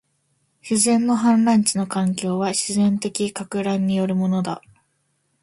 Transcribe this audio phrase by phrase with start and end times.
[0.67, 4.63] 自然の氾濫地の環境は、自然的撹乱によるものだ